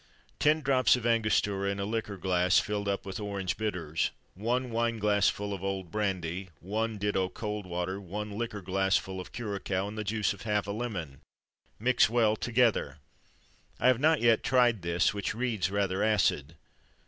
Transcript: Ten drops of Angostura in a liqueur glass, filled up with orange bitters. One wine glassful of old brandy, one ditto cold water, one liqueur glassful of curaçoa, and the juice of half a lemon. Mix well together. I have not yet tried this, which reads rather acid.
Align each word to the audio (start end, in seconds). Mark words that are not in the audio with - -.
Ten 0.39 0.61
drops 0.61 0.95
of 0.95 1.05
Angostura 1.05 1.69
in 1.69 1.79
a 1.79 1.85
liqueur 1.85 2.17
glass, 2.17 2.57
filled 2.57 2.87
up 2.87 3.05
with 3.05 3.19
orange 3.19 3.55
bitters. 3.55 4.09
One 4.33 4.71
wine 4.71 4.97
glassful 4.97 5.53
of 5.53 5.63
old 5.63 5.91
brandy, 5.91 6.49
one 6.59 6.97
ditto 6.97 7.29
cold 7.29 7.67
water, 7.67 8.01
one 8.01 8.35
liqueur 8.35 8.61
glassful 8.63 9.21
of 9.21 9.31
curaçoa, 9.31 9.89
and 9.89 9.99
the 9.99 10.03
juice 10.03 10.33
of 10.33 10.41
half 10.41 10.65
a 10.65 10.71
lemon. 10.71 11.21
Mix 11.77 12.09
well 12.09 12.35
together. 12.35 12.97
I 13.79 13.89
have 13.89 13.99
not 13.99 14.21
yet 14.21 14.41
tried 14.41 14.81
this, 14.81 15.13
which 15.13 15.35
reads 15.35 15.69
rather 15.69 16.01
acid. 16.01 16.55